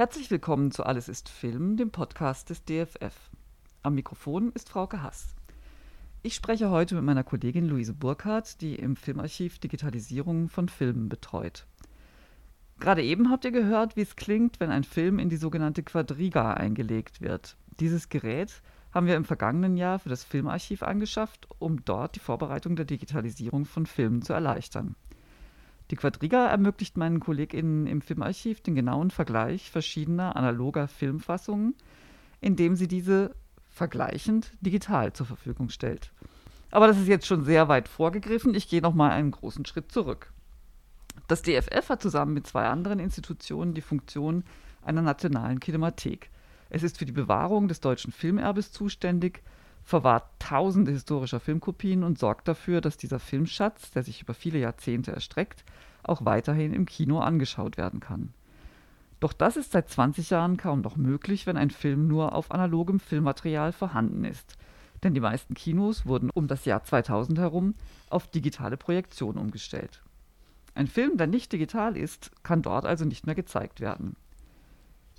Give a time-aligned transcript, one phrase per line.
[0.00, 3.12] Herzlich willkommen zu Alles ist Film, dem Podcast des DFF.
[3.82, 5.34] Am Mikrofon ist Frauke Hass.
[6.22, 11.66] Ich spreche heute mit meiner Kollegin Luise Burkhardt, die im Filmarchiv Digitalisierung von Filmen betreut.
[12.78, 16.54] Gerade eben habt ihr gehört, wie es klingt, wenn ein Film in die sogenannte Quadriga
[16.54, 17.58] eingelegt wird.
[17.78, 18.62] Dieses Gerät
[18.94, 23.66] haben wir im vergangenen Jahr für das Filmarchiv angeschafft, um dort die Vorbereitung der Digitalisierung
[23.66, 24.96] von Filmen zu erleichtern.
[25.90, 31.74] Die Quadriga ermöglicht meinen KollegInnen im Filmarchiv den genauen Vergleich verschiedener analoger Filmfassungen,
[32.40, 33.34] indem sie diese
[33.68, 36.12] vergleichend digital zur Verfügung stellt.
[36.70, 38.54] Aber das ist jetzt schon sehr weit vorgegriffen.
[38.54, 40.32] Ich gehe noch mal einen großen Schritt zurück.
[41.26, 44.44] Das DFF hat zusammen mit zwei anderen Institutionen die Funktion
[44.82, 46.30] einer nationalen Kinemathek.
[46.68, 49.42] Es ist für die Bewahrung des deutschen Filmerbes zuständig,
[49.90, 55.12] verwahrt tausende historischer Filmkopien und sorgt dafür, dass dieser Filmschatz, der sich über viele Jahrzehnte
[55.12, 55.64] erstreckt,
[56.04, 58.32] auch weiterhin im Kino angeschaut werden kann.
[59.18, 63.00] Doch das ist seit 20 Jahren kaum noch möglich, wenn ein Film nur auf analogem
[63.00, 64.56] Filmmaterial vorhanden ist.
[65.02, 67.74] Denn die meisten Kinos wurden um das Jahr 2000 herum
[68.08, 70.02] auf digitale Projektion umgestellt.
[70.74, 74.14] Ein Film, der nicht digital ist, kann dort also nicht mehr gezeigt werden.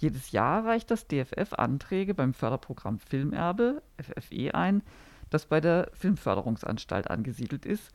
[0.02, 4.82] Jedes Jahr reicht das DFF Anträge beim Förderprogramm Filmerbe, FFE, ein,
[5.30, 7.92] das bei der Filmförderungsanstalt angesiedelt ist,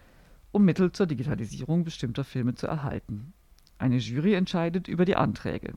[0.53, 3.33] um Mittel zur Digitalisierung bestimmter Filme zu erhalten.
[3.79, 5.75] Eine Jury entscheidet über die Anträge.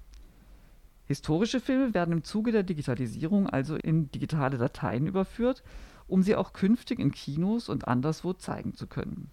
[1.05, 5.63] Historische Filme werden im Zuge der Digitalisierung also in digitale Dateien überführt,
[6.05, 9.31] um sie auch künftig in Kinos und anderswo zeigen zu können.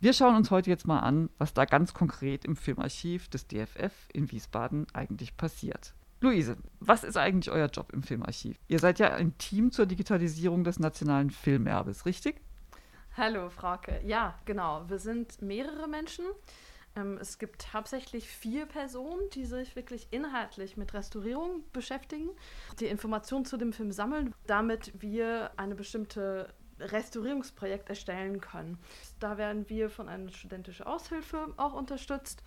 [0.00, 3.92] Wir schauen uns heute jetzt mal an, was da ganz konkret im Filmarchiv des DFF
[4.14, 5.92] in Wiesbaden eigentlich passiert.
[6.20, 8.58] Luise, was ist eigentlich euer Job im Filmarchiv?
[8.66, 12.40] Ihr seid ja ein Team zur Digitalisierung des nationalen Filmerbes, richtig?
[13.16, 14.00] Hallo, Frauke.
[14.04, 14.84] Ja, genau.
[14.88, 16.24] Wir sind mehrere Menschen.
[16.96, 22.30] Ähm, es gibt hauptsächlich vier Personen, die sich wirklich inhaltlich mit Restaurierung beschäftigen,
[22.80, 28.78] die Informationen zu dem Film sammeln, damit wir eine bestimmte Restaurierungsprojekt erstellen können.
[29.20, 32.42] Da werden wir von einer studentischen Aushilfe auch unterstützt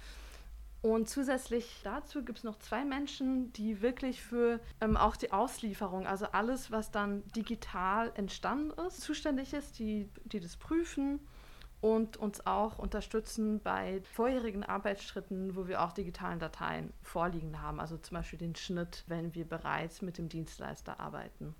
[0.81, 6.07] und zusätzlich dazu gibt es noch zwei Menschen, die wirklich für ähm, auch die Auslieferung,
[6.07, 11.19] also alles, was dann digital entstanden ist, zuständig ist, die, die das prüfen
[11.81, 17.97] und uns auch unterstützen bei vorherigen Arbeitsschritten, wo wir auch digitalen Dateien vorliegen haben, also
[17.97, 21.53] zum Beispiel den Schnitt, wenn wir bereits mit dem Dienstleister arbeiten.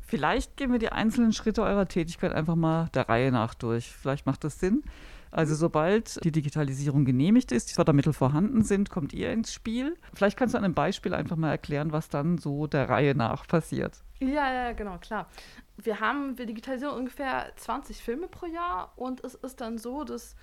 [0.00, 3.88] Vielleicht gehen wir die einzelnen Schritte eurer Tätigkeit einfach mal der Reihe nach durch.
[3.88, 4.84] Vielleicht macht das Sinn.
[5.30, 9.96] Also sobald die Digitalisierung genehmigt ist, die Fördermittel vorhanden sind, kommt ihr ins Spiel.
[10.14, 13.46] Vielleicht kannst du an einem Beispiel einfach mal erklären, was dann so der Reihe nach
[13.46, 14.02] passiert.
[14.18, 15.28] Ja, ja, genau, klar.
[15.76, 20.36] Wir haben, wir digitalisieren ungefähr 20 Filme pro Jahr und es ist dann so, dass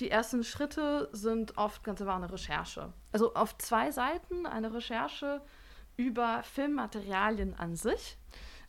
[0.00, 2.92] die ersten Schritte sind oft ganz einfach eine Recherche.
[3.12, 5.42] Also auf zwei Seiten eine Recherche
[5.96, 8.17] über Filmmaterialien an sich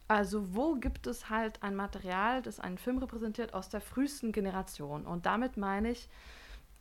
[0.10, 5.06] also wo gibt es halt ein Material, das einen Film repräsentiert aus der frühesten Generation?
[5.06, 6.10] Und damit meine ich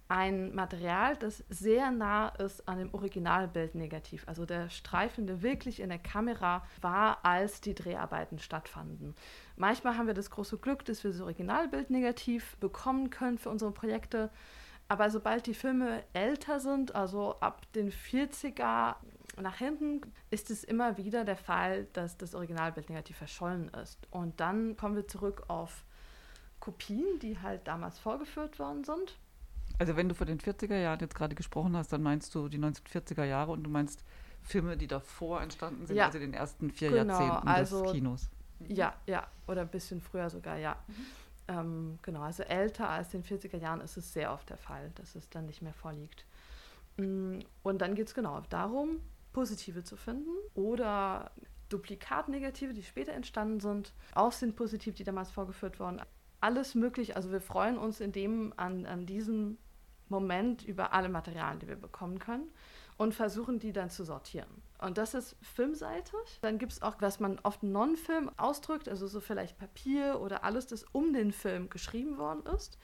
[0.09, 4.27] ein Material, das sehr nah ist an dem Originalbild negativ.
[4.27, 9.15] Also der Streifen, der wirklich in der Kamera war, als die Dreharbeiten stattfanden.
[9.57, 13.73] Manchmal haben wir das große Glück, dass wir das Originalbild negativ bekommen können für unsere
[13.73, 14.31] Projekte.
[14.89, 18.95] Aber sobald die Filme älter sind, also ab den 40er
[19.43, 20.01] nach hinten
[20.31, 24.07] ist es immer wieder der Fall, dass das Originalbild negativ verschollen ist.
[24.11, 25.85] Und dann kommen wir zurück auf
[26.61, 29.17] Kopien, die halt damals vorgeführt worden sind.
[29.79, 32.59] Also wenn du von den 40er Jahren jetzt gerade gesprochen hast, dann meinst du die
[32.59, 34.05] 1940er Jahre und du meinst
[34.43, 36.07] Filme, die davor entstanden sind, ja.
[36.07, 38.31] also den ersten vier genau, Jahrzehnten also, des Kinos.
[38.67, 40.77] Ja, ja, oder ein bisschen früher sogar, ja.
[40.87, 40.95] Mhm.
[41.49, 45.15] Ähm, genau, also älter als den 40er Jahren ist es sehr oft der Fall, dass
[45.15, 46.25] es dann nicht mehr vorliegt.
[46.97, 49.01] Mm, und dann geht es genau darum,
[49.39, 51.31] positive zu finden oder
[51.69, 56.03] Duplikatnegative, die später entstanden sind, auch sind positiv, die damals vorgeführt wurden.
[56.41, 57.15] Alles möglich.
[57.15, 59.59] Also wir freuen uns in dem, an, an diesem
[60.09, 62.51] Moment über alle Materialien, die wir bekommen können
[62.97, 64.61] und versuchen die dann zu sortieren.
[64.81, 66.41] Und das ist filmseitig.
[66.41, 70.67] Dann gibt es auch, was man oft Non-Film ausdrückt, also so vielleicht Papier oder alles,
[70.67, 72.77] das um den Film geschrieben worden ist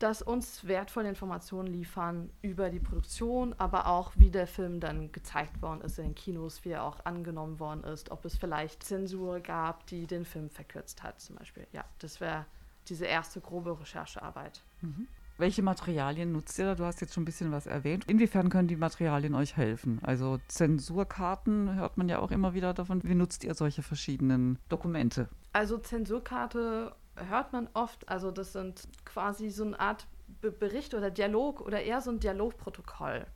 [0.00, 5.60] das uns wertvolle Informationen liefern über die Produktion, aber auch wie der Film dann gezeigt
[5.62, 9.40] worden ist in den Kinos, wie er auch angenommen worden ist, ob es vielleicht Zensur
[9.40, 11.66] gab, die den Film verkürzt hat zum Beispiel.
[11.72, 12.46] Ja, das wäre
[12.88, 14.62] diese erste grobe Recherchearbeit.
[14.80, 15.06] Mhm.
[15.36, 16.74] Welche Materialien nutzt ihr da?
[16.74, 18.04] Du hast jetzt schon ein bisschen was erwähnt.
[18.08, 19.98] Inwiefern können die Materialien euch helfen?
[20.02, 23.02] Also Zensurkarten hört man ja auch immer wieder davon.
[23.04, 25.28] Wie nutzt ihr solche verschiedenen Dokumente?
[25.52, 30.06] Also Zensurkarte hört man oft, also das sind quasi so eine Art
[30.40, 33.26] Be Bericht oder Dialog oder eher so ein Dialogprotokoll.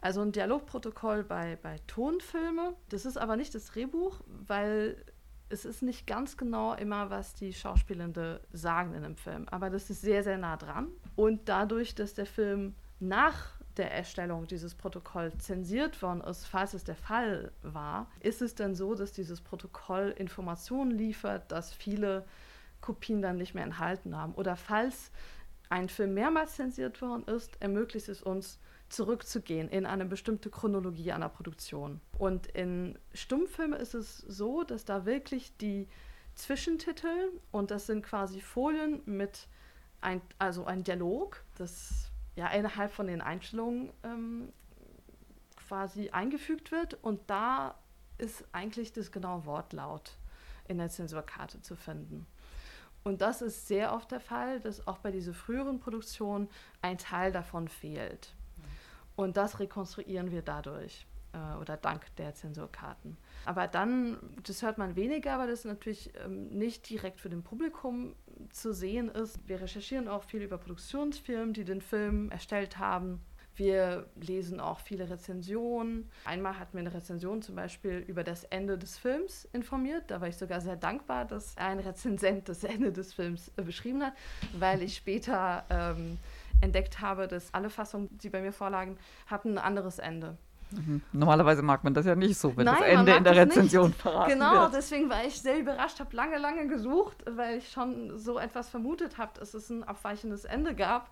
[0.00, 2.74] Also ein Dialogprotokoll bei, bei Tonfilme.
[2.88, 4.96] Das ist aber nicht das Drehbuch, weil
[5.50, 9.46] es ist nicht ganz genau immer, was die Schauspielende sagen in einem Film.
[9.50, 10.88] Aber das ist sehr, sehr nah dran.
[11.16, 16.84] Und dadurch, dass der Film nach der Erstellung dieses Protokolls zensiert worden ist, falls es
[16.84, 22.24] der Fall war, ist es dann so, dass dieses Protokoll Informationen liefert, dass viele
[22.80, 24.34] Kopien dann nicht mehr enthalten haben.
[24.34, 25.10] Oder falls
[25.68, 28.58] ein Film mehrmals zensiert worden ist, ermöglicht es uns,
[28.90, 32.00] zurückzugehen in eine bestimmte Chronologie einer Produktion.
[32.18, 35.88] Und in Stummfilmen ist es so, dass da wirklich die
[36.34, 39.46] Zwischentitel, und das sind quasi Folien mit
[40.00, 44.52] ein, also ein Dialog, das ja innerhalb von den Einstellungen ähm,
[45.68, 46.94] quasi eingefügt wird.
[47.02, 47.76] Und da
[48.18, 50.16] ist eigentlich das genaue Wortlaut
[50.66, 52.26] in der Zensurkarte zu finden.
[53.02, 56.48] Und das ist sehr oft der Fall, dass auch bei dieser früheren Produktion
[56.82, 58.34] ein Teil davon fehlt.
[59.16, 63.16] Und das rekonstruieren wir dadurch äh, oder dank der Zensurkarten.
[63.44, 68.14] Aber dann, das hört man weniger, weil das natürlich ähm, nicht direkt für den Publikum
[68.50, 69.38] zu sehen ist.
[69.48, 73.20] Wir recherchieren auch viel über Produktionsfirmen, die den Film erstellt haben.
[73.60, 76.08] Wir lesen auch viele Rezensionen.
[76.24, 80.04] Einmal hat mir eine Rezension zum Beispiel über das Ende des Films informiert.
[80.06, 84.02] Da war ich sogar sehr dankbar, dass ein Rezensent das Ende des Films äh, beschrieben
[84.02, 84.14] hat,
[84.58, 86.16] weil ich später ähm,
[86.62, 88.96] entdeckt habe, dass alle Fassungen, die bei mir vorlagen,
[89.26, 90.38] hatten ein anderes Ende.
[90.70, 91.02] Mhm.
[91.12, 94.00] Normalerweise mag man das ja nicht so, wenn Nein, das Ende in der Rezension nicht.
[94.00, 94.74] verraten Genau, wird.
[94.74, 99.18] deswegen war ich sehr überrascht, habe lange, lange gesucht, weil ich schon so etwas vermutet
[99.18, 101.10] habe, dass es ein abweichendes Ende gab.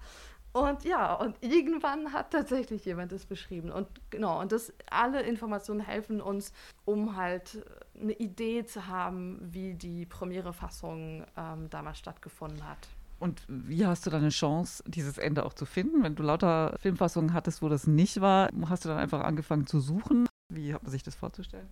[0.53, 3.71] Und ja, und irgendwann hat tatsächlich jemand es beschrieben.
[3.71, 6.53] Und genau, und das alle Informationen helfen uns,
[6.85, 7.65] um halt
[8.01, 12.89] eine Idee zu haben, wie die Premiere Fassung ähm, damals stattgefunden hat.
[13.21, 16.03] Und wie hast du dann eine Chance, dieses Ende auch zu finden?
[16.05, 19.81] Wenn du lauter Filmfassungen hattest, wo das nicht war, hast du dann einfach angefangen zu
[19.81, 20.29] suchen?
[20.53, 21.69] Wie hat man sich das vorzustellen?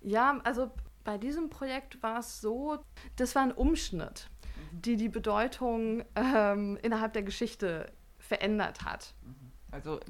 [0.00, 0.70] Ja, also
[1.04, 2.78] bei diesem Projekt war es so,
[3.16, 4.30] das war ein Umschnitt.
[4.72, 9.14] Die die Bedeutung ähm, innerhalb der Geschichte verändert hat.
[9.22, 9.34] Mhm.
[9.72, 10.00] Also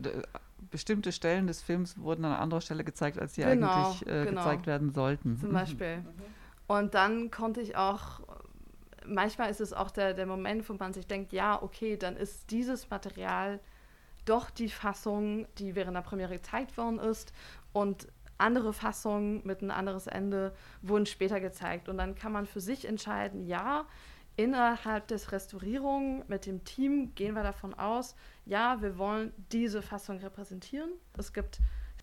[0.71, 4.43] bestimmte Stellen des Films wurden an anderer Stelle gezeigt, als sie genau, eigentlich äh, genau.
[4.43, 5.39] gezeigt werden sollten.
[5.39, 5.99] Zum Beispiel.
[5.99, 6.07] Mhm.
[6.67, 8.21] Und dann konnte ich auch
[9.07, 12.51] manchmal ist es auch der, der Moment, wo man sich denkt, ja, okay, dann ist
[12.51, 13.61] dieses Material
[14.25, 17.33] doch die Fassung, die während der Premiere gezeigt worden ist
[17.73, 18.09] und
[18.39, 21.89] andere Fassungen mit ein anderes Ende wurden später gezeigt.
[21.89, 23.85] Und dann kann man für sich entscheiden, ja,
[24.37, 28.15] innerhalb des Restaurierung mit dem Team gehen wir davon aus,
[28.47, 30.91] ja, wir wollen diese Fassung repräsentieren.
[31.17, 31.61] Es gibt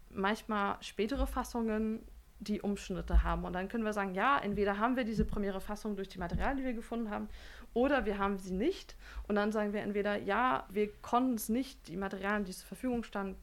[0.09, 2.03] manchmal spätere Fassungen,
[2.39, 3.45] die Umschnitte haben.
[3.45, 6.57] Und dann können wir sagen, ja, entweder haben wir diese premiere Fassung durch die Materialien,
[6.57, 7.29] die wir gefunden haben,
[7.73, 8.95] oder wir haben sie nicht.
[9.27, 13.03] Und dann sagen wir entweder, ja, wir konnten es nicht, die Materialien, die zur Verfügung
[13.03, 13.37] standen,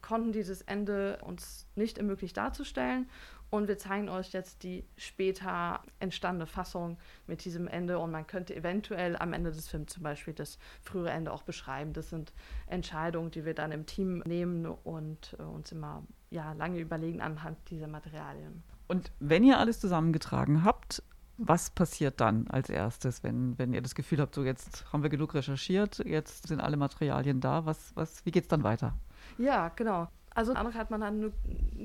[0.00, 3.08] konnten dieses Ende uns nicht ermöglicht darzustellen.
[3.52, 7.98] Und wir zeigen euch jetzt die später entstandene Fassung mit diesem Ende.
[7.98, 11.92] Und man könnte eventuell am Ende des Films zum Beispiel das frühere Ende auch beschreiben.
[11.92, 12.32] Das sind
[12.66, 17.58] Entscheidungen, die wir dann im Team nehmen und äh, uns immer ja, lange überlegen anhand
[17.68, 18.62] dieser Materialien.
[18.88, 21.02] Und wenn ihr alles zusammengetragen habt,
[21.36, 25.10] was passiert dann als erstes, wenn, wenn ihr das Gefühl habt, so jetzt haben wir
[25.10, 28.94] genug recherchiert, jetzt sind alle Materialien da, was, was, wie geht es dann weiter?
[29.36, 30.08] Ja, genau.
[30.34, 31.32] Also andere hat man eine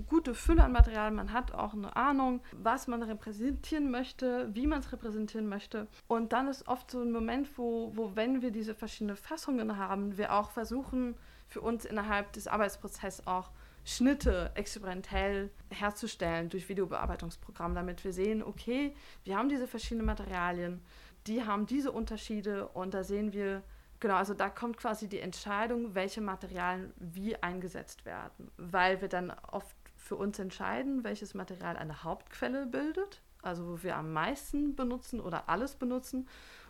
[0.08, 4.80] gute Fülle an Material, man hat auch eine Ahnung, was man repräsentieren möchte, wie man
[4.80, 5.88] es repräsentieren möchte.
[6.08, 10.18] Und dann ist oft so ein Moment, wo, wo, wenn wir diese verschiedenen Fassungen haben,
[10.18, 11.16] wir auch versuchen,
[11.48, 13.52] für uns innerhalb des Arbeitsprozesses auch
[13.86, 20.82] Schnitte experimentell herzustellen durch Videobearbeitungsprogramm, damit wir sehen, okay, wir haben diese verschiedenen Materialien,
[21.26, 23.64] die haben diese Unterschiede und da sehen wir,
[24.00, 29.34] genau, also da kommt quasi die Entscheidung, welche Materialien wie eingesetzt werden, weil wir dann
[29.52, 35.20] oft für uns entscheiden, welches Material eine Hauptquelle bildet, also wo wir am meisten benutzen
[35.20, 36.28] oder alles benutzen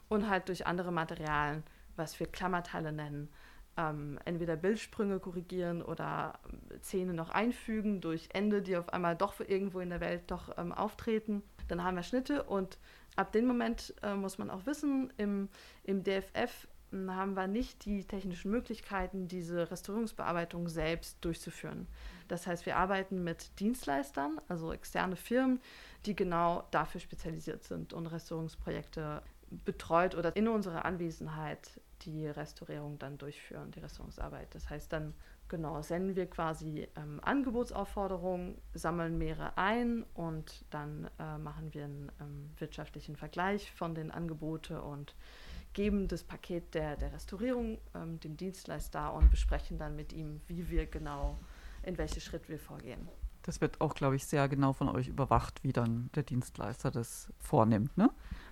[0.09, 1.63] und halt durch andere Materialien,
[1.95, 3.29] was wir Klammerteile nennen,
[3.77, 9.39] ähm, entweder Bildsprünge korrigieren oder ähm, Szene noch einfügen durch Ende, die auf einmal doch
[9.39, 11.43] irgendwo in der Welt doch ähm, auftreten.
[11.67, 12.79] Dann haben wir Schnitte und
[13.15, 15.49] ab dem Moment äh, muss man auch wissen, im,
[15.83, 16.67] im DFF
[17.09, 21.87] haben wir nicht die technischen Möglichkeiten, diese Restaurierungsbearbeitung selbst durchzuführen.
[22.27, 25.59] Das heißt, wir arbeiten mit Dienstleistern, also externe Firmen,
[26.05, 33.17] die genau dafür spezialisiert sind und Restaurierungsprojekte betreut oder in unserer Anwesenheit die Restaurierung dann
[33.17, 34.53] durchführen, die Restaurierungsarbeit.
[34.53, 35.13] Das heißt dann,
[35.47, 42.11] genau, senden wir quasi ähm, Angebotsaufforderungen, sammeln mehrere ein und dann äh, machen wir einen
[42.19, 45.15] ähm, wirtschaftlichen Vergleich von den Angeboten und
[45.73, 50.69] geben das Paket der, der Restaurierung ähm, dem Dienstleister und besprechen dann mit ihm, wie
[50.69, 51.37] wir genau
[51.83, 53.07] in welche Schritt wir vorgehen.
[53.43, 57.31] Das wird auch, glaube ich, sehr genau von euch überwacht, wie dann der Dienstleister das
[57.39, 58.09] vornimmt, ne?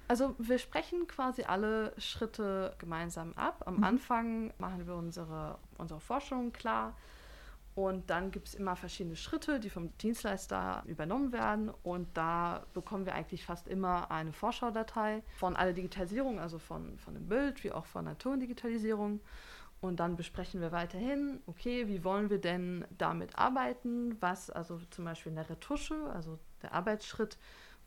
[0.08, 3.64] Also wir sprechen quasi alle Schritte gemeinsam ab.
[3.66, 3.84] Am mhm.
[3.84, 6.96] Anfang machen wir unsere, unsere Forschung klar.
[7.76, 11.70] Und dann gibt es immer verschiedene Schritte, die vom Dienstleister übernommen werden.
[11.84, 17.14] Und da bekommen wir eigentlich fast immer eine Vorschaudatei von aller Digitalisierung, also von, von
[17.14, 19.20] dem Bild wie auch von der Tondigitalisierung.
[19.82, 24.16] Und dann besprechen wir weiterhin, okay, wie wollen wir denn damit arbeiten?
[24.22, 27.38] Was, also zum Beispiel in der Retusche, also der Arbeitsschritt,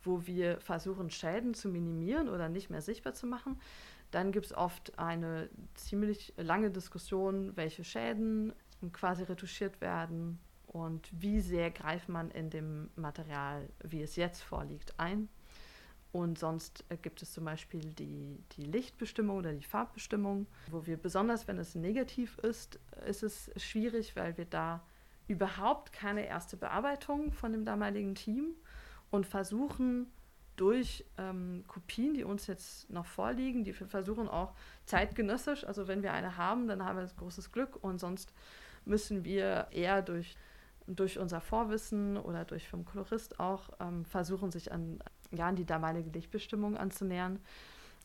[0.03, 3.59] wo wir versuchen, Schäden zu minimieren oder nicht mehr sichtbar zu machen.
[4.11, 8.53] Dann gibt es oft eine ziemlich lange Diskussion, welche Schäden
[8.93, 14.93] quasi retuschiert werden und wie sehr greift man in dem Material, wie es jetzt vorliegt,
[14.99, 15.29] ein.
[16.11, 20.97] Und sonst äh, gibt es zum Beispiel die, die Lichtbestimmung oder die Farbbestimmung, wo wir
[20.97, 24.81] besonders, wenn es negativ ist, ist es schwierig, weil wir da
[25.27, 28.55] überhaupt keine erste Bearbeitung von dem damaligen Team
[29.11, 30.07] und versuchen
[30.55, 34.53] durch ähm, Kopien, die uns jetzt noch vorliegen, die wir versuchen auch
[34.85, 38.33] zeitgenössisch, also wenn wir eine haben, dann haben wir das großes Glück und sonst
[38.89, 40.35] müssen wir eher durch,
[40.87, 44.99] durch unser Vorwissen oder durch vom Kolorist auch ähm, versuchen, sich an,
[45.31, 47.39] ja, an die damalige Lichtbestimmung anzunähern.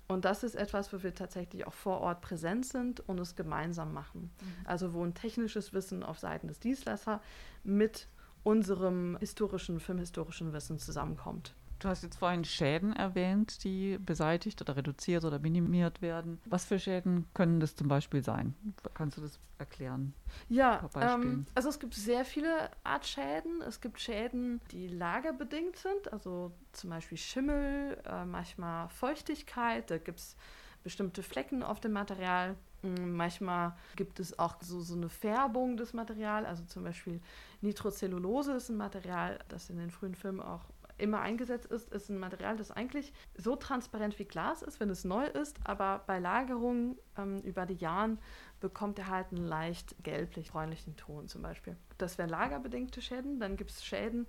[0.07, 3.95] Und das ist etwas, wo wir tatsächlich auch vor Ort präsent sind und es gemeinsam
[3.95, 4.31] machen.
[4.41, 4.67] Mhm.
[4.67, 7.21] Also wo ein technisches Wissen auf Seiten des Dienstleisters
[7.63, 8.07] mit
[8.43, 11.55] unserem historischen, filmhistorischen Wissen zusammenkommt.
[11.85, 16.41] Du hast jetzt vorhin Schäden erwähnt, die beseitigt oder reduziert oder minimiert werden.
[16.47, 18.55] Was für Schäden können das zum Beispiel sein?
[18.95, 20.15] Kannst du das erklären?
[20.49, 23.61] Ja, ähm, also es gibt sehr viele Art Schäden.
[23.61, 29.91] Es gibt Schäden, die lagerbedingt sind, also zum Beispiel Schimmel, äh, manchmal Feuchtigkeit.
[29.91, 30.37] Da gibt es
[30.85, 32.57] bestimmte Flecken auf dem Material.
[32.81, 37.21] Hm, manchmal gibt es auch so, so eine Färbung des Materials, also zum Beispiel
[37.61, 40.63] Nitrocellulose ist ein Material, das in den frühen Filmen auch
[40.99, 45.05] immer eingesetzt ist, ist ein Material, das eigentlich so transparent wie Glas ist, wenn es
[45.05, 48.17] neu ist, aber bei Lagerung ähm, über die Jahre
[48.61, 51.77] bekommt er halt einen leicht gelblich-bräunlichen Ton zum Beispiel.
[51.99, 53.41] Das wären lagerbedingte Schäden.
[53.41, 54.27] Dann gibt es Schäden,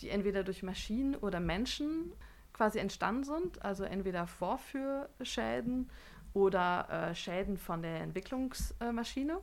[0.00, 2.12] die entweder durch Maschinen oder Menschen
[2.52, 5.90] quasi entstanden sind, also entweder Vorführschäden
[6.32, 9.38] oder äh, Schäden von der Entwicklungsmaschine.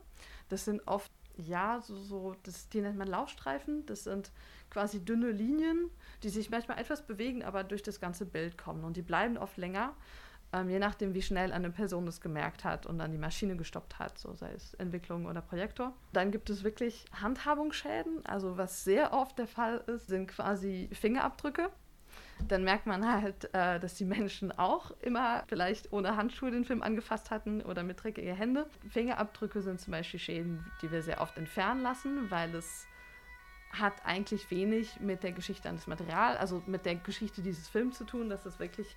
[0.50, 1.12] Das sind oft
[1.48, 3.86] ja, so, so das, die nennt man Laufstreifen.
[3.86, 4.32] Das sind
[4.70, 5.90] quasi dünne Linien,
[6.24, 8.84] die sich manchmal etwas bewegen, aber durch das ganze Bild kommen.
[8.84, 9.94] Und die bleiben oft länger,
[10.54, 14.00] ähm, je nachdem, wie schnell eine Person das gemerkt hat und dann die Maschine gestoppt
[14.00, 15.94] hat, so sei es Entwicklung oder Projektor.
[16.14, 18.26] Dann gibt es wirklich Handhabungsschäden.
[18.26, 21.70] Also was sehr oft der Fall ist, sind quasi Fingerabdrücke
[22.48, 26.82] dann merkt man halt, äh, dass die Menschen auch immer vielleicht ohne Handschuhe den Film
[26.82, 28.68] angefasst hatten oder mit dreckigen Hände.
[28.90, 32.88] Fingerabdrücke sind zum Beispiel Schäden, die wir sehr oft entfernen lassen, weil es
[33.72, 38.04] hat eigentlich wenig mit der Geschichte eines Materials, also mit der Geschichte dieses Films zu
[38.04, 38.30] tun.
[38.30, 38.96] Das ist wirklich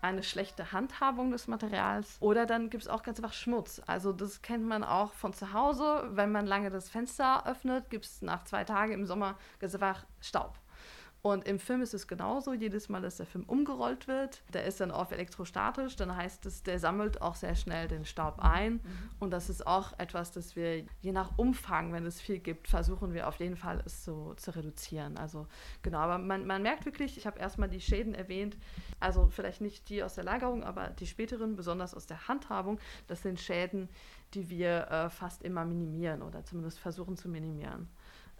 [0.00, 2.16] eine schlechte Handhabung des Materials.
[2.20, 3.82] Oder dann gibt es auch ganz einfach Schmutz.
[3.86, 6.08] Also das kennt man auch von zu Hause.
[6.12, 10.04] Wenn man lange das Fenster öffnet, gibt es nach zwei Tagen im Sommer ganz einfach
[10.20, 10.58] Staub.
[11.20, 12.52] Und im Film ist es genauso.
[12.52, 15.96] Jedes Mal, dass der Film umgerollt wird, der ist dann oft elektrostatisch.
[15.96, 18.74] Dann heißt es, der sammelt auch sehr schnell den Staub ein.
[18.74, 18.80] Mhm.
[19.18, 23.14] Und das ist auch etwas, das wir je nach Umfang, wenn es viel gibt, versuchen
[23.14, 25.16] wir auf jeden Fall es so zu reduzieren.
[25.18, 25.48] Also
[25.82, 28.56] genau, aber man, man merkt wirklich, ich habe erstmal die Schäden erwähnt,
[29.00, 33.22] also vielleicht nicht die aus der Lagerung, aber die späteren, besonders aus der Handhabung, das
[33.22, 33.88] sind Schäden,
[34.34, 37.88] die wir äh, fast immer minimieren oder zumindest versuchen zu minimieren.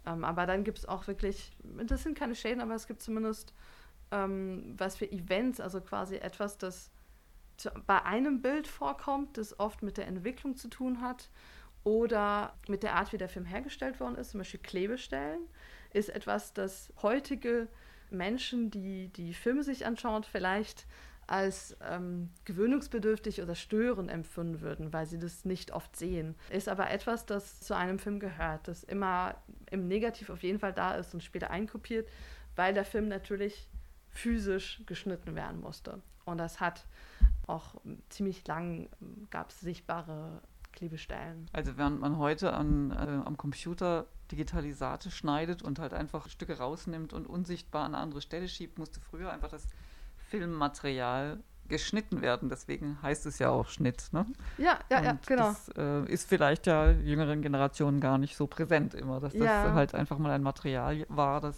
[0.05, 3.53] Ähm, aber dann gibt es auch wirklich, das sind keine Schäden, aber es gibt zumindest
[4.11, 6.91] ähm, was für Events, also quasi etwas, das
[7.57, 11.29] zu, bei einem Bild vorkommt, das oft mit der Entwicklung zu tun hat
[11.83, 15.41] oder mit der Art, wie der Film hergestellt worden ist, zum Beispiel Klebestellen,
[15.93, 17.67] ist etwas, das heutige
[18.09, 20.85] Menschen, die die Filme sich anschauen, vielleicht
[21.29, 26.35] als ähm, gewöhnungsbedürftig oder störend empfunden würden, weil sie das nicht oft sehen.
[26.49, 29.35] Ist aber etwas, das zu einem Film gehört, das immer
[29.69, 32.09] im Negativ auf jeden Fall da ist und später einkopiert,
[32.55, 33.67] weil der Film natürlich
[34.09, 36.01] physisch geschnitten werden musste.
[36.25, 36.85] Und das hat
[37.45, 37.75] auch
[38.09, 38.89] ziemlich lang,
[39.29, 41.47] gab es sichtbare Klebestellen.
[41.53, 47.13] Also während man heute an, äh, am Computer Digitalisate schneidet und halt einfach Stücke rausnimmt
[47.13, 49.67] und unsichtbar an eine andere Stelle schiebt, musste früher einfach das
[50.29, 52.49] Filmmaterial geschnitten werden.
[52.49, 54.09] Deswegen heißt es ja auch Schnitt.
[54.11, 54.25] Ne?
[54.57, 55.49] Ja, ja, ja, genau.
[55.49, 59.73] Das äh, ist vielleicht ja jüngeren Generationen gar nicht so präsent immer, dass das ja.
[59.73, 61.57] halt einfach mal ein Material war, das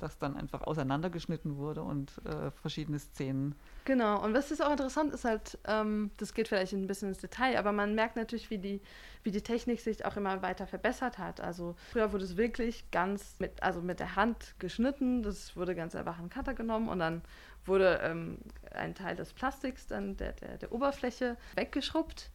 [0.00, 3.54] das dann einfach auseinandergeschnitten wurde und äh, verschiedene Szenen.
[3.84, 7.18] Genau, und was ist auch interessant ist halt, ähm, das geht vielleicht ein bisschen ins
[7.18, 8.80] Detail, aber man merkt natürlich, wie die,
[9.22, 11.40] wie die Technik sich auch immer weiter verbessert hat.
[11.40, 15.94] Also früher wurde es wirklich ganz mit, also mit der Hand geschnitten, das wurde ganz
[15.94, 17.22] einfach in Cutter genommen und dann
[17.66, 18.38] wurde ähm,
[18.72, 22.30] ein Teil des Plastiks, dann der, der, der Oberfläche weggeschrubbt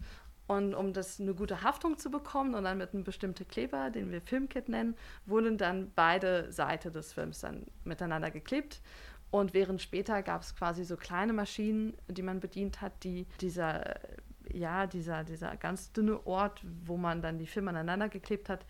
[0.48, 4.12] und um das eine gute Haftung zu bekommen und dann mit einem bestimmten Kleber, den
[4.12, 8.82] wir Filmkit nennen, wurden dann beide Seiten des Films dann miteinander geklebt.
[9.32, 14.00] Und während später gab es quasi so kleine Maschinen, die man bedient hat, die dieser,
[14.52, 18.66] ja, dieser, dieser ganz dünne Ort, wo man dann die Filme aneinander geklebt hat,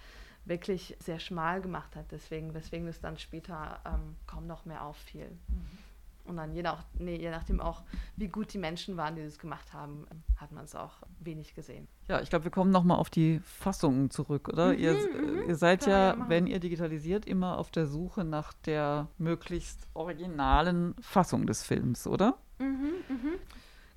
[0.46, 2.05] wirklich sehr schmal gemacht hat.
[2.12, 5.29] Deswegen, weswegen es dann später ähm, kaum noch mehr auffiel.
[5.48, 5.85] Mhm.
[6.25, 7.84] Und dann je, nach, nee, je nachdem auch,
[8.15, 11.88] wie gut die Menschen waren, die das gemacht haben, hat man es auch wenig gesehen.
[12.08, 14.74] Ja, ich glaube, wir kommen nochmal auf die Fassungen zurück, oder?
[14.74, 15.50] Mhm, ihr, mhm.
[15.50, 20.96] ihr, seid ja, ja wenn ihr digitalisiert, immer auf der Suche nach der möglichst originalen
[21.00, 22.38] Fassung des Films, oder?
[22.58, 23.34] Mhm, mhm.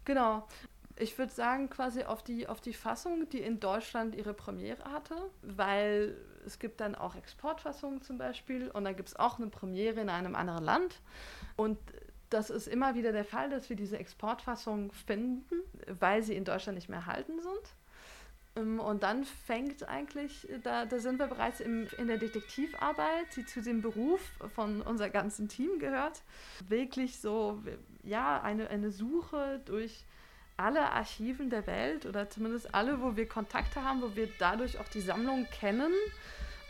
[0.05, 0.47] Genau.
[1.01, 5.15] Ich würde sagen, quasi auf die, auf die Fassung, die in Deutschland ihre Premiere hatte,
[5.43, 10.01] weil es gibt dann auch Exportfassungen zum Beispiel und da gibt es auch eine Premiere
[10.01, 11.01] in einem anderen Land.
[11.57, 11.79] Und
[12.31, 15.55] das ist immer wieder der Fall, dass wir diese Exportfassung finden,
[15.99, 17.75] weil sie in Deutschland nicht mehr erhalten sind.
[18.57, 23.47] Ähm, und dann fängt eigentlich, da, da sind wir bereits im, in der Detektivarbeit, die
[23.47, 24.21] zu dem Beruf
[24.55, 26.23] von unser ganzen Team gehört,
[26.69, 27.63] wirklich so,
[28.03, 30.05] ja, eine, eine Suche durch
[30.57, 34.89] alle Archiven der Welt oder zumindest alle, wo wir Kontakte haben, wo wir dadurch auch
[34.89, 35.93] die Sammlung kennen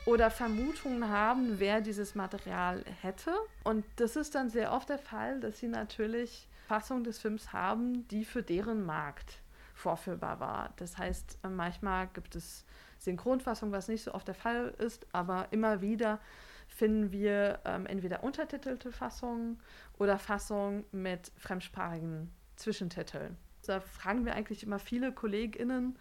[0.09, 3.31] oder Vermutungen haben, wer dieses Material hätte.
[3.63, 8.09] Und das ist dann sehr oft der Fall, dass sie natürlich Fassungen des Films haben,
[8.09, 9.43] die für deren Markt
[9.75, 10.73] vorführbar war.
[10.77, 12.65] Das heißt, manchmal gibt es
[13.01, 16.21] Synchronfassungen, was nicht so oft der Fall ist, aber immer wieder
[16.69, 19.61] finden wir ähm, entweder untertitelte Fassungen
[19.99, 23.37] oder Fassungen mit fremdsprachigen Zwischentiteln.
[23.67, 25.99] Da fragen wir eigentlich immer viele KollegInnen,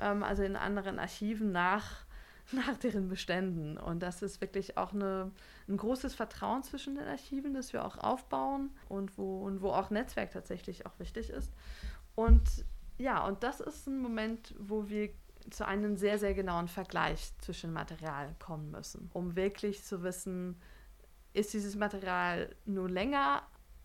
[0.00, 2.03] ähm, also in anderen Archiven, nach
[2.52, 3.78] nach deren Beständen.
[3.78, 5.30] Und das ist wirklich auch eine,
[5.68, 9.90] ein großes Vertrauen zwischen den Archiven, das wir auch aufbauen und wo, und wo auch
[9.90, 11.52] Netzwerk tatsächlich auch wichtig ist.
[12.14, 12.64] Und
[12.98, 15.10] ja, und das ist ein Moment, wo wir
[15.50, 20.56] zu einem sehr, sehr genauen Vergleich zwischen Material kommen müssen, um wirklich zu wissen,
[21.32, 23.42] ist dieses Material nur länger,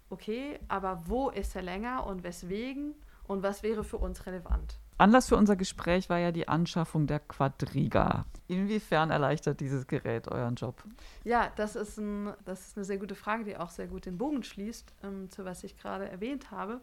[0.10, 2.96] okay, aber wo ist er länger und weswegen
[3.28, 4.80] und was wäre für uns relevant?
[5.00, 8.26] Anlass für unser Gespräch war ja die Anschaffung der Quadriga.
[8.48, 10.84] Inwiefern erleichtert dieses Gerät euren Job?
[11.24, 14.18] Ja, das ist, ein, das ist eine sehr gute Frage, die auch sehr gut den
[14.18, 16.82] Bogen schließt, ähm, zu was ich gerade erwähnt habe.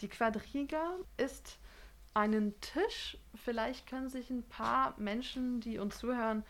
[0.00, 1.60] Die Quadriga ist
[2.12, 6.42] einen Tisch, vielleicht können sich ein paar Menschen, die uns zuhören,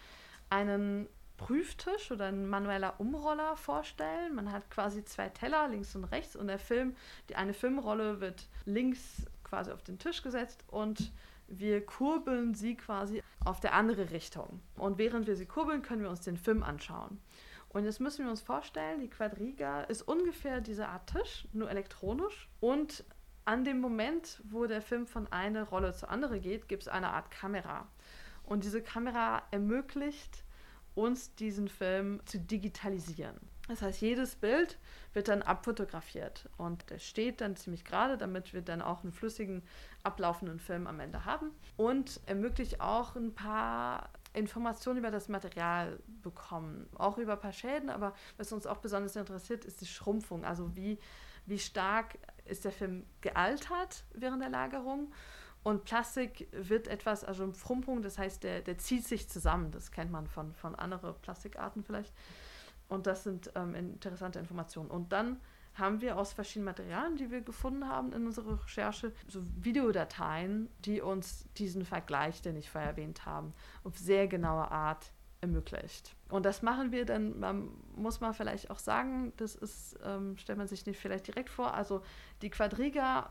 [0.49, 4.35] einen Prüftisch oder ein manueller Umroller vorstellen.
[4.35, 6.97] Man hat quasi zwei Teller, links und rechts, und der Film,
[7.29, 11.13] die eine Filmrolle wird links quasi auf den Tisch gesetzt und
[11.47, 14.61] wir kurbeln sie quasi auf der andere Richtung.
[14.77, 17.21] Und während wir sie kurbeln, können wir uns den Film anschauen.
[17.69, 22.49] Und jetzt müssen wir uns vorstellen, die Quadriga ist ungefähr diese Art Tisch, nur elektronisch.
[22.61, 23.05] Und
[23.45, 27.11] an dem Moment, wo der Film von einer Rolle zur anderen geht, gibt es eine
[27.11, 27.89] Art Kamera.
[28.45, 30.45] Und diese Kamera ermöglicht
[30.95, 33.41] uns, diesen Film zu digitalisieren.
[33.69, 34.79] Das heißt, jedes Bild
[35.15, 39.63] wird dann abfotografiert und der steht dann ziemlich gerade, damit wir dann auch einen flüssigen,
[40.03, 46.89] ablaufenden Film am Ende haben und ermöglicht auch ein paar Informationen über das Material bekommen,
[46.97, 50.77] auch über ein paar Schäden, aber was uns auch besonders interessiert, ist die Schrumpfung, also
[50.77, 50.99] wie,
[51.47, 55.13] wie stark ist der Film gealtert während der Lagerung?
[55.63, 60.11] Und Plastik wird etwas, also Schrumpfung, das heißt, der, der zieht sich zusammen, das kennt
[60.11, 62.13] man von, von anderen Plastikarten vielleicht.
[62.89, 64.91] Und das sind ähm, interessante Informationen.
[64.91, 65.41] Und dann
[65.75, 71.01] haben wir aus verschiedenen Materialien, die wir gefunden haben in unserer Recherche, so Videodateien, die
[71.01, 76.15] uns diesen Vergleich, den ich vorher erwähnt habe, auf sehr genaue Art ermöglicht.
[76.29, 80.59] Und das machen wir dann, man, muss man vielleicht auch sagen, das ist, ähm, stellt
[80.59, 82.03] man sich nicht vielleicht direkt vor, also
[82.41, 83.31] die Quadriga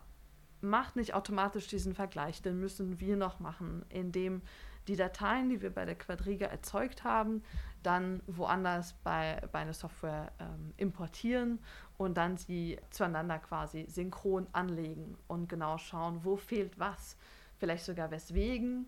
[0.62, 4.42] macht nicht automatisch diesen Vergleich, den müssen wir noch machen, indem
[4.88, 7.44] die Dateien, die wir bei der Quadriga erzeugt haben,
[7.84, 11.60] dann woanders bei, bei einer Software ähm, importieren
[11.98, 17.18] und dann sie zueinander quasi synchron anlegen und genau schauen, wo fehlt was,
[17.58, 18.88] vielleicht sogar weswegen.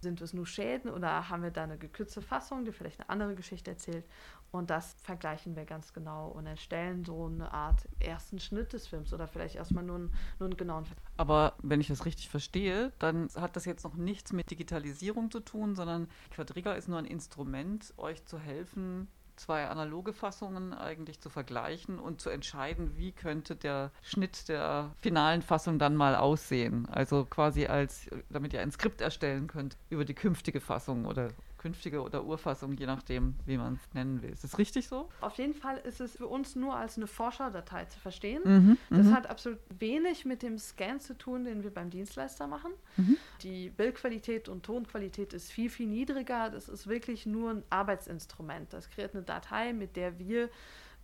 [0.00, 3.36] Sind es nur Schäden oder haben wir da eine gekürzte Fassung, die vielleicht eine andere
[3.36, 4.04] Geschichte erzählt?
[4.52, 9.12] Und das vergleichen wir ganz genau und erstellen so eine Art ersten Schnitt des Films
[9.14, 11.08] oder vielleicht erstmal nur einen, nur einen genauen Vergleich.
[11.16, 15.40] Aber wenn ich das richtig verstehe, dann hat das jetzt noch nichts mit Digitalisierung zu
[15.40, 21.30] tun, sondern Quadriga ist nur ein Instrument, euch zu helfen, zwei analoge Fassungen eigentlich zu
[21.30, 26.86] vergleichen und zu entscheiden, wie könnte der Schnitt der finalen Fassung dann mal aussehen.
[26.90, 31.30] Also quasi als, damit ihr ein Skript erstellen könnt über die künftige Fassung oder
[31.62, 34.30] künftige oder Urfassung, je nachdem, wie man es nennen will.
[34.30, 35.08] Ist das richtig so?
[35.20, 38.42] Auf jeden Fall ist es für uns nur als eine Vorschaudatei zu verstehen.
[38.44, 39.14] Mhm, Das mhm.
[39.14, 42.72] hat absolut wenig mit dem Scan zu tun, den wir beim Dienstleister machen.
[42.96, 43.16] Mhm.
[43.42, 46.50] Die Bildqualität und Tonqualität ist viel, viel niedriger.
[46.50, 48.72] Das ist wirklich nur ein Arbeitsinstrument.
[48.72, 50.50] Das kreiert eine Datei, mit der wir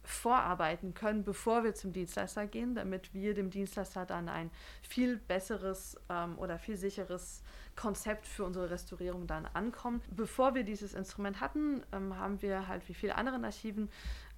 [0.09, 4.51] vorarbeiten können, bevor wir zum Dienstleister gehen, damit wir dem Dienstleister dann ein
[4.83, 7.43] viel besseres ähm, oder viel sicheres
[7.77, 10.03] Konzept für unsere Restaurierung dann ankommen.
[10.11, 13.91] Bevor wir dieses Instrument hatten, ähm, haben wir halt wie viele anderen Archiven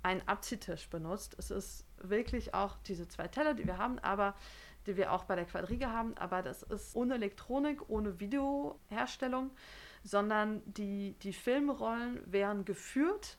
[0.03, 1.37] einen Abziehtisch benutzt.
[1.39, 4.35] Es ist wirklich auch diese zwei Teller, die wir haben, aber
[4.87, 9.51] die wir auch bei der Quadriga haben, aber das ist ohne Elektronik, ohne Videoherstellung,
[10.03, 13.39] sondern die, die Filmrollen werden geführt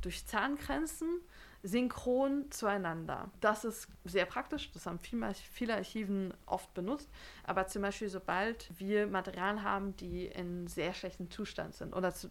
[0.00, 1.20] durch Zahngrenzen
[1.62, 3.30] synchron zueinander.
[3.40, 7.08] Das ist sehr praktisch, das haben viele, viele Archiven oft benutzt,
[7.44, 12.30] aber zum Beispiel sobald wir Materialien haben, die in sehr schlechtem Zustand sind oder zu,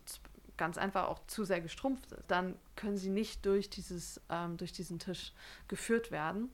[0.57, 4.73] ganz einfach auch zu sehr gestrumpft ist, dann können sie nicht durch, dieses, ähm, durch
[4.73, 5.33] diesen Tisch
[5.67, 6.51] geführt werden.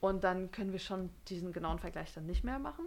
[0.00, 2.86] Und dann können wir schon diesen genauen Vergleich dann nicht mehr machen.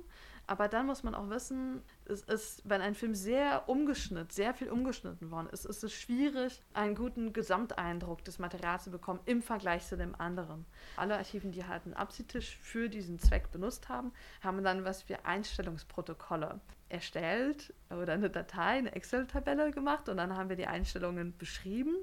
[0.51, 4.69] Aber dann muss man auch wissen, es ist, wenn ein Film sehr umgeschnitten, sehr viel
[4.69, 9.87] umgeschnitten worden ist, ist es schwierig, einen guten Gesamteindruck des Materials zu bekommen im Vergleich
[9.87, 10.65] zu dem anderen.
[10.97, 14.11] Alle Archiven, die halt einen Abziehtisch für diesen Zweck benutzt haben,
[14.43, 16.59] haben dann was für Einstellungsprotokolle
[16.89, 21.95] erstellt oder eine Datei, eine Excel-Tabelle gemacht und dann haben wir die Einstellungen beschrieben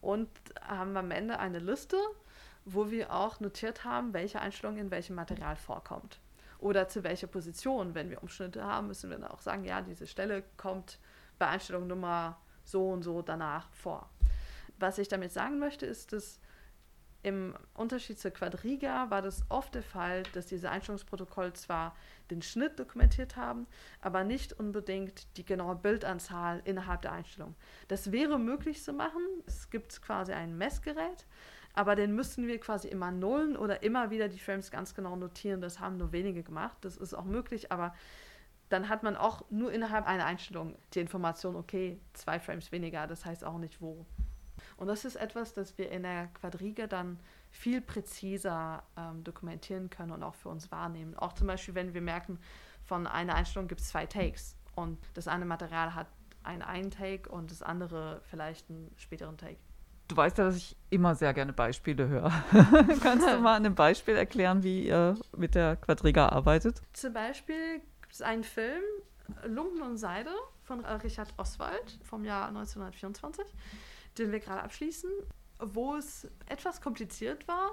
[0.00, 0.28] und
[0.62, 1.96] haben am Ende eine Liste,
[2.64, 6.20] wo wir auch notiert haben, welche Einstellung in welchem Material vorkommt.
[6.60, 7.94] Oder zu welcher Position.
[7.94, 10.98] Wenn wir Umschnitte haben, müssen wir dann auch sagen, ja, diese Stelle kommt
[11.38, 14.08] bei Einstellung Nummer so und so danach vor.
[14.78, 16.40] Was ich damit sagen möchte, ist, dass
[17.22, 21.94] im Unterschied zur Quadriga war das oft der Fall, dass diese Einstellungsprotokolle zwar
[22.30, 23.66] den Schnitt dokumentiert haben,
[24.00, 27.54] aber nicht unbedingt die genaue Bildanzahl innerhalb der Einstellung.
[27.88, 29.20] Das wäre möglich zu machen.
[29.46, 31.26] Es gibt quasi ein Messgerät,
[31.74, 35.60] aber den müssten wir quasi immer nullen oder immer wieder die Frames ganz genau notieren.
[35.60, 36.76] Das haben nur wenige gemacht.
[36.80, 37.94] Das ist auch möglich, aber
[38.68, 43.24] dann hat man auch nur innerhalb einer Einstellung die Information, okay, zwei Frames weniger, das
[43.24, 44.06] heißt auch nicht wo.
[44.76, 47.18] Und das ist etwas, das wir in der Quadriga dann
[47.50, 51.16] viel präziser ähm, dokumentieren können und auch für uns wahrnehmen.
[51.16, 52.38] Auch zum Beispiel, wenn wir merken,
[52.84, 56.06] von einer Einstellung gibt es zwei Takes und das eine Material hat
[56.42, 59.58] einen einen Take und das andere vielleicht einen späteren Take.
[60.10, 62.32] Du weißt ja, dass ich immer sehr gerne Beispiele höre.
[63.00, 66.82] Kannst du mal an einem Beispiel erklären, wie ihr mit der Quadriga arbeitet?
[66.92, 68.82] Zum Beispiel gibt es einen Film,
[69.46, 70.32] Lumpen und Seide,
[70.64, 73.44] von Richard Oswald vom Jahr 1924,
[74.18, 75.10] den wir gerade abschließen,
[75.58, 77.72] wo es etwas kompliziert war,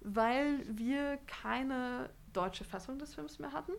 [0.00, 3.72] weil wir keine deutsche Fassung des Films mehr hatten.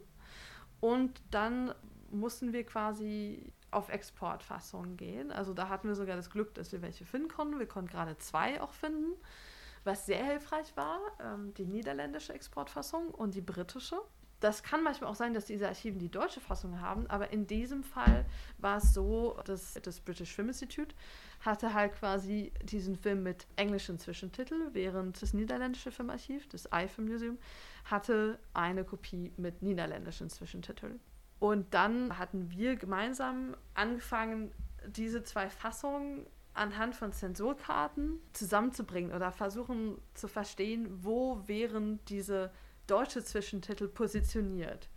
[0.79, 1.73] Und dann
[2.11, 5.31] mussten wir quasi auf Exportfassungen gehen.
[5.31, 7.59] Also da hatten wir sogar das Glück, dass wir welche finden konnten.
[7.59, 9.13] Wir konnten gerade zwei auch finden,
[9.83, 13.97] was sehr hilfreich war, ähm, die niederländische Exportfassung und die britische.
[14.41, 17.83] Das kann manchmal auch sein, dass diese Archiven die deutsche Fassung haben, aber in diesem
[17.83, 18.25] Fall
[18.57, 20.95] war es so, dass das British Film Institute
[21.41, 27.37] hatte halt quasi diesen Film mit englischen Zwischentitel, während das niederländische Filmarchiv, das iFilm Museum,
[27.85, 30.99] hatte eine Kopie mit niederländischen Zwischentiteln.
[31.41, 34.51] Und dann hatten wir gemeinsam angefangen,
[34.85, 42.51] diese zwei Fassungen anhand von Zensurkarten zusammenzubringen oder versuchen zu verstehen, wo wären diese
[42.85, 44.87] deutsche Zwischentitel positioniert.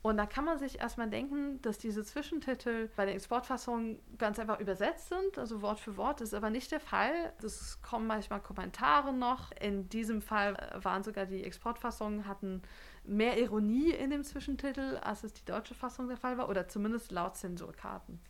[0.00, 4.60] Und da kann man sich erstmal denken, dass diese Zwischentitel bei den Exportfassungen ganz einfach
[4.60, 7.34] übersetzt sind, also Wort für Wort, das ist aber nicht der Fall.
[7.42, 9.52] Es kommen manchmal Kommentare noch.
[9.60, 12.62] In diesem Fall waren sogar die Exportfassungen, hatten
[13.04, 17.12] mehr Ironie in dem Zwischentitel, als es die deutsche Fassung der Fall war, oder zumindest
[17.12, 18.20] laut Zensurkarten.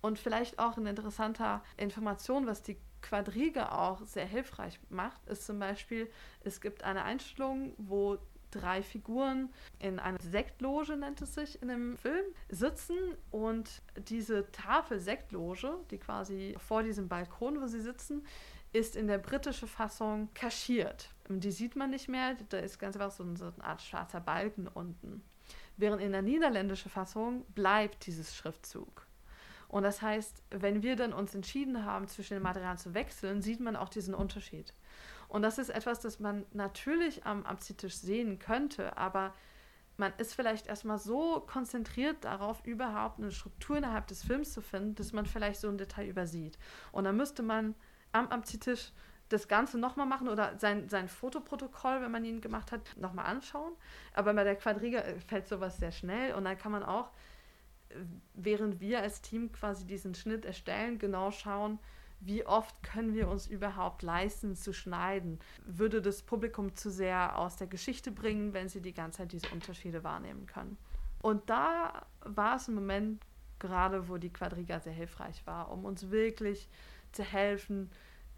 [0.00, 5.58] Und vielleicht auch eine interessante Information, was die Quadriga auch sehr hilfreich macht, ist zum
[5.58, 8.18] Beispiel, es gibt eine Einstellung, wo
[8.50, 12.96] drei Figuren in einer Sektloge, nennt es sich in dem Film, sitzen
[13.30, 18.24] und diese Tafel Sektloge, die quasi vor diesem Balkon, wo sie sitzen,
[18.72, 21.10] ist in der britischen Fassung kaschiert.
[21.28, 25.22] Die sieht man nicht mehr, da ist ganz einfach so eine Art schwarzer Balken unten.
[25.76, 29.06] Während in der niederländischen Fassung bleibt dieses Schriftzug.
[29.68, 33.60] Und das heißt, wenn wir dann uns entschieden haben, zwischen den Materialien zu wechseln, sieht
[33.60, 34.72] man auch diesen Unterschied.
[35.28, 39.34] Und das ist etwas, das man natürlich am Abziehtisch sehen könnte, aber
[39.98, 44.94] man ist vielleicht erstmal so konzentriert darauf, überhaupt eine Struktur innerhalb des Films zu finden,
[44.94, 46.58] dass man vielleicht so ein Detail übersieht.
[46.92, 47.74] Und dann müsste man
[48.12, 48.92] am Abziehtisch
[49.28, 53.72] das Ganze nochmal machen oder sein, sein Fotoprotokoll, wenn man ihn gemacht hat, nochmal anschauen.
[54.14, 57.10] Aber bei der Quadriga äh, fällt sowas sehr schnell und dann kann man auch,
[57.90, 57.94] äh,
[58.34, 61.78] während wir als Team quasi diesen Schnitt erstellen, genau schauen,
[62.20, 65.38] wie oft können wir uns überhaupt leisten zu schneiden?
[65.64, 69.48] Würde das Publikum zu sehr aus der Geschichte bringen, wenn sie die ganze Zeit diese
[69.50, 70.76] Unterschiede wahrnehmen können?
[71.22, 73.22] Und da war es ein Moment
[73.58, 76.68] gerade, wo die Quadriga sehr hilfreich war, um uns wirklich
[77.12, 77.90] zu helfen,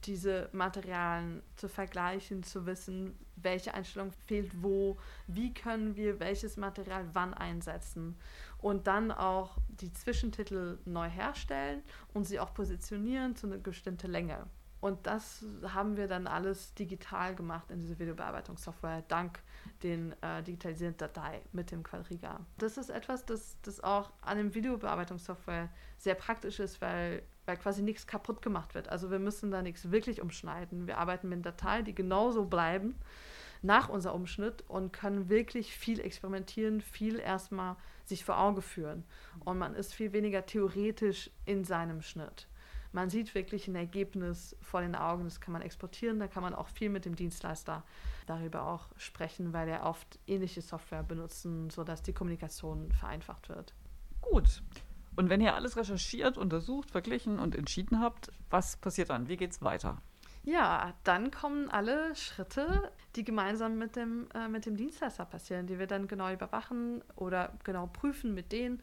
[0.04, 7.08] diese Materialien zu vergleichen, zu wissen, welche Einstellung fehlt wo, wie können wir welches Material
[7.12, 8.16] wann einsetzen
[8.58, 11.82] und dann auch die Zwischentitel neu herstellen
[12.12, 14.46] und sie auch positionieren zu einer bestimmten Länge.
[14.80, 19.40] Und das haben wir dann alles digital gemacht in dieser Videobearbeitungssoftware, dank
[19.82, 22.40] den äh, digitalisierten Datei mit dem Quadriga.
[22.56, 27.82] Das ist etwas, das, das auch an dem Videobearbeitungssoftware sehr praktisch ist, weil, weil quasi
[27.82, 28.88] nichts kaputt gemacht wird.
[28.88, 30.86] Also wir müssen da nichts wirklich umschneiden.
[30.86, 32.94] Wir arbeiten mit Dateien, die genauso bleiben
[33.62, 39.04] nach unserem Umschnitt und können wirklich viel experimentieren, viel erstmal sich vor Augen führen.
[39.44, 42.46] Und man ist viel weniger theoretisch in seinem Schnitt
[42.92, 46.54] man sieht wirklich ein Ergebnis vor den Augen, das kann man exportieren, da kann man
[46.54, 47.84] auch viel mit dem Dienstleister
[48.26, 53.74] darüber auch sprechen, weil er oft ähnliche Software benutzen, sodass die Kommunikation vereinfacht wird.
[54.20, 54.62] Gut.
[55.16, 59.28] Und wenn ihr alles recherchiert, untersucht, verglichen und entschieden habt, was passiert dann?
[59.28, 60.00] Wie geht es weiter?
[60.42, 65.78] Ja, dann kommen alle Schritte, die gemeinsam mit dem, äh, mit dem Dienstleister passieren, die
[65.78, 68.82] wir dann genau überwachen oder genau prüfen mit denen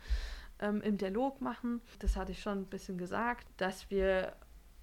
[0.60, 1.82] ähm, im Dialog machen.
[2.00, 4.34] Das hatte ich schon ein bisschen gesagt, dass wir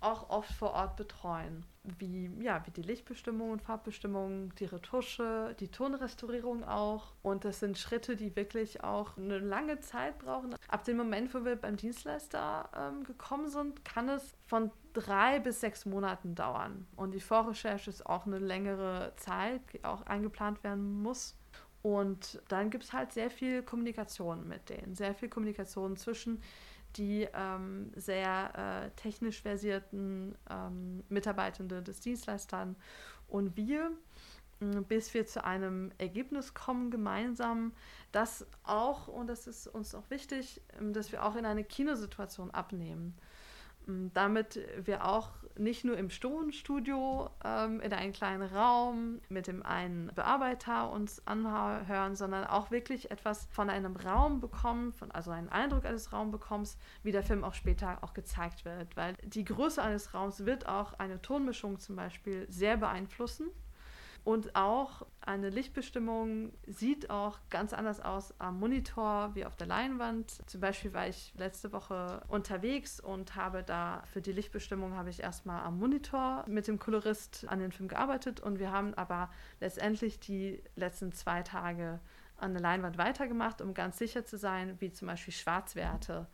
[0.01, 1.65] auch oft vor Ort betreuen.
[1.99, 7.13] Wie, ja, wie die Lichtbestimmung und Farbbestimmung, die Retusche, die Tonrestaurierung auch.
[7.23, 10.55] Und das sind Schritte, die wirklich auch eine lange Zeit brauchen.
[10.69, 15.61] Ab dem Moment, wo wir beim Dienstleister ähm, gekommen sind, kann es von drei bis
[15.61, 16.87] sechs Monaten dauern.
[16.97, 21.37] Und die Vorrecherche ist auch eine längere Zeit, die auch eingeplant werden muss.
[21.83, 26.41] Und dann gibt es halt sehr viel Kommunikation mit denen, sehr viel Kommunikation zwischen
[26.97, 32.69] die ähm, sehr äh, technisch versierten ähm, Mitarbeitende des Dienstleisters
[33.29, 33.91] und wir,
[34.89, 37.73] bis wir zu einem Ergebnis kommen gemeinsam,
[38.13, 42.51] das auch, und das ist uns auch wichtig, ähm, dass wir auch in eine Kinosituation
[42.51, 43.15] abnehmen.
[43.87, 49.63] Ähm, damit wir auch nicht nur im Tonstudio ähm, in einem kleinen Raum mit dem
[49.65, 55.49] einen Bearbeiter uns anhören, sondern auch wirklich etwas von einem Raum bekommen, von, also einen
[55.49, 58.97] Eindruck eines Raums bekommst, wie der Film auch später auch gezeigt wird.
[58.97, 63.47] Weil die Größe eines Raums wird auch eine Tonmischung zum Beispiel sehr beeinflussen.
[64.25, 70.39] Und auch eine Lichtbestimmung sieht auch ganz anders aus am Monitor wie auf der Leinwand.
[70.49, 75.23] Zum Beispiel war ich letzte Woche unterwegs und habe da für die Lichtbestimmung habe ich
[75.23, 80.21] erstmal am Monitor mit dem Kolorist an den Film gearbeitet und wir haben aber letztendlich
[80.21, 82.01] die letzten zwei Tage
[82.39, 86.27] an der Leinwand weitergemacht, um ganz sicher zu sein, wie zum Beispiel Schwarzwerte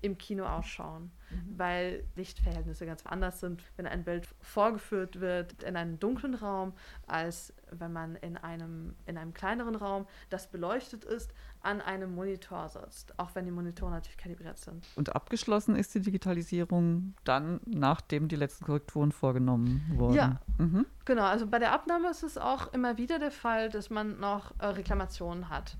[0.00, 1.58] im Kino ausschauen, mhm.
[1.58, 6.72] weil Lichtverhältnisse ganz anders sind, wenn ein Bild vorgeführt wird in einem dunklen Raum,
[7.06, 12.68] als wenn man in einem, in einem kleineren Raum, das beleuchtet ist, an einem Monitor
[12.68, 14.86] sitzt, auch wenn die Monitore natürlich kalibriert sind.
[14.94, 20.14] Und abgeschlossen ist die Digitalisierung dann, nachdem die letzten Korrekturen vorgenommen wurden?
[20.14, 20.86] Ja, mhm.
[21.04, 21.24] genau.
[21.24, 24.66] Also bei der Abnahme ist es auch immer wieder der Fall, dass man noch äh,
[24.66, 25.76] Reklamationen hat.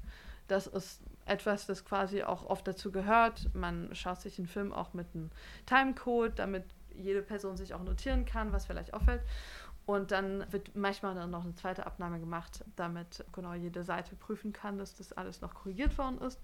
[0.49, 3.55] Das ist etwas, das quasi auch oft dazu gehört.
[3.55, 5.31] Man schaut sich den Film auch mit einem
[5.67, 6.65] Timecode, damit
[6.95, 9.23] jede Person sich auch notieren kann, was vielleicht auffällt.
[9.87, 14.53] Und dann wird manchmal dann noch eine zweite Abnahme gemacht, damit genau jede Seite prüfen
[14.53, 16.41] kann, dass das alles noch korrigiert worden ist.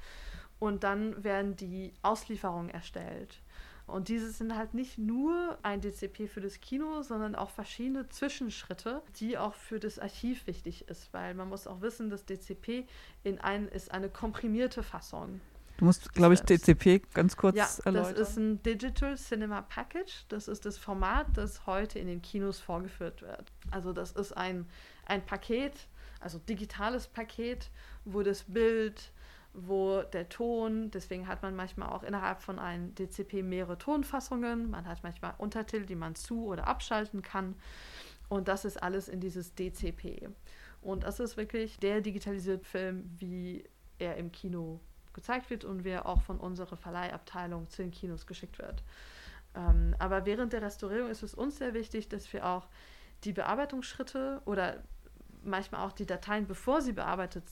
[0.58, 3.42] Und dann werden die Auslieferungen erstellt.
[3.86, 9.02] Und diese sind halt nicht nur ein DCP für das Kino, sondern auch verschiedene Zwischenschritte,
[9.16, 12.86] die auch für das Archiv wichtig ist, weil man muss auch wissen, dass DCP
[13.24, 15.40] in ein, ist eine komprimierte Fassung.
[15.76, 18.14] Du musst, glaube ich, DCP ganz kurz ja, erläutern.
[18.16, 20.24] Das ist ein Digital Cinema Package.
[20.28, 23.52] Das ist das Format, das heute in den Kinos vorgeführt wird.
[23.70, 24.66] Also das ist ein,
[25.06, 25.88] ein Paket,
[26.20, 27.70] also digitales Paket,
[28.04, 29.10] wo das Bild,
[29.54, 34.86] wo der Ton, deswegen hat man manchmal auch innerhalb von einem DCP mehrere Tonfassungen, man
[34.86, 37.54] hat manchmal Untertitel, die man zu- oder abschalten kann
[38.28, 40.28] und das ist alles in dieses DCP.
[40.82, 43.64] Und das ist wirklich der digitalisierte Film, wie
[43.98, 44.80] er im Kino
[45.12, 48.82] gezeigt wird und wie er auch von unserer Verleihabteilung zu den Kinos geschickt wird.
[49.54, 52.66] Ähm, aber während der Restaurierung ist es uns sehr wichtig, dass wir auch
[53.22, 54.82] die Bearbeitungsschritte oder
[55.44, 57.44] manchmal auch die Dateien, bevor sie bearbeitet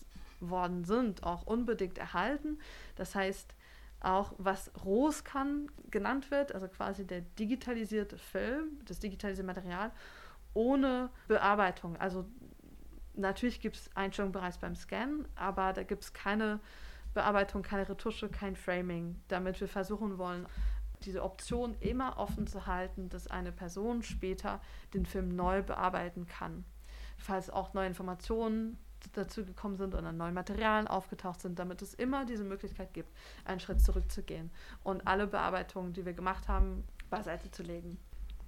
[0.50, 2.58] worden sind, auch unbedingt erhalten.
[2.96, 3.54] Das heißt,
[4.00, 9.92] auch was ROSCAN genannt wird, also quasi der digitalisierte Film, das digitalisierte Material,
[10.54, 11.96] ohne Bearbeitung.
[11.96, 12.26] Also
[13.14, 16.60] natürlich gibt es Einstellungen bereits beim Scannen, aber da gibt es keine
[17.14, 20.46] Bearbeitung, keine Retusche, kein Framing, damit wir versuchen wollen,
[21.04, 24.60] diese Option immer offen zu halten, dass eine Person später
[24.94, 26.64] den Film neu bearbeiten kann.
[27.18, 28.78] Falls auch neue Informationen
[29.12, 33.10] dazu gekommen sind oder neue Materialien aufgetaucht sind, damit es immer diese Möglichkeit gibt,
[33.44, 34.50] einen Schritt zurückzugehen
[34.82, 37.98] und alle Bearbeitungen, die wir gemacht haben, beiseite zu legen.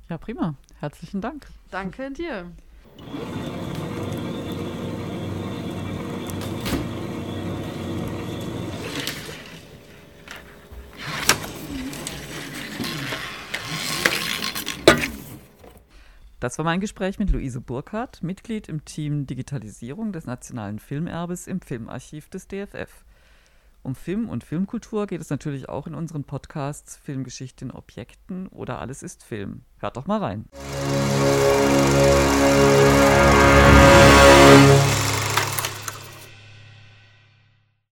[0.08, 0.54] Ja, prima.
[0.80, 1.46] Herzlichen Dank.
[1.70, 2.50] Danke dir.
[16.44, 21.62] Das war mein Gespräch mit Luise Burkhardt, Mitglied im Team Digitalisierung des Nationalen Filmerbes im
[21.62, 23.06] Filmarchiv des DFF.
[23.82, 28.78] Um Film und Filmkultur geht es natürlich auch in unseren Podcasts Filmgeschichte in Objekten oder
[28.78, 29.62] Alles ist Film.
[29.78, 30.44] Hört doch mal rein.